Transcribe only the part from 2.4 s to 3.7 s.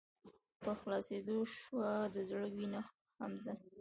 وينه حمزه